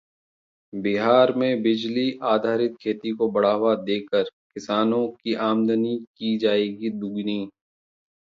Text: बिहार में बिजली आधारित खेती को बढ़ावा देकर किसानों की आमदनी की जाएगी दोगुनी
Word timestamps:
बिहार 0.73 1.33
में 1.33 1.61
बिजली 1.63 2.05
आधारित 2.23 2.75
खेती 2.81 3.11
को 3.11 3.29
बढ़ावा 3.31 3.73
देकर 3.81 4.23
किसानों 4.23 5.07
की 5.13 5.33
आमदनी 5.43 5.97
की 6.17 6.37
जाएगी 6.37 6.89
दोगुनी 6.91 7.39